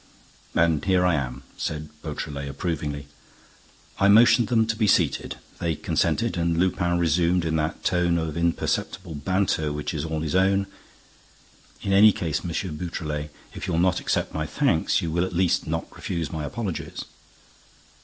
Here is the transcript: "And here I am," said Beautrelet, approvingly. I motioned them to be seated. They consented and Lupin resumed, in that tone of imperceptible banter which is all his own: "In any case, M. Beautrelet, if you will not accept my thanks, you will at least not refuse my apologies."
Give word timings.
"And 0.55 0.83
here 0.83 1.05
I 1.05 1.13
am," 1.13 1.43
said 1.57 1.89
Beautrelet, 2.01 2.49
approvingly. 2.49 3.05
I 3.99 4.07
motioned 4.07 4.47
them 4.47 4.65
to 4.65 4.75
be 4.75 4.87
seated. 4.87 5.37
They 5.59 5.75
consented 5.75 6.37
and 6.37 6.57
Lupin 6.57 6.97
resumed, 6.97 7.45
in 7.45 7.55
that 7.57 7.83
tone 7.83 8.17
of 8.17 8.35
imperceptible 8.35 9.13
banter 9.13 9.71
which 9.71 9.93
is 9.93 10.03
all 10.03 10.21
his 10.21 10.33
own: 10.33 10.65
"In 11.83 11.93
any 11.93 12.11
case, 12.11 12.41
M. 12.43 12.49
Beautrelet, 12.77 13.29
if 13.53 13.67
you 13.67 13.73
will 13.73 13.79
not 13.79 13.99
accept 13.99 14.33
my 14.33 14.47
thanks, 14.47 15.03
you 15.03 15.11
will 15.11 15.23
at 15.23 15.33
least 15.35 15.67
not 15.67 15.95
refuse 15.95 16.31
my 16.31 16.45
apologies." 16.45 17.05